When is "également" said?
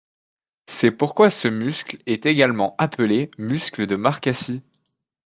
2.25-2.73